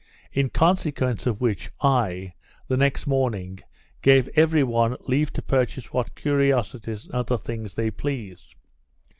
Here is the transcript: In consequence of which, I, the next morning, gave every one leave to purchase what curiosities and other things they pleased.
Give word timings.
In 0.33 0.49
consequence 0.49 1.27
of 1.27 1.41
which, 1.41 1.69
I, 1.79 2.33
the 2.67 2.75
next 2.75 3.05
morning, 3.05 3.59
gave 4.01 4.27
every 4.35 4.63
one 4.63 4.97
leave 5.07 5.31
to 5.33 5.43
purchase 5.43 5.93
what 5.93 6.15
curiosities 6.15 7.05
and 7.05 7.13
other 7.13 7.37
things 7.37 7.75
they 7.75 7.91
pleased. 7.91 8.55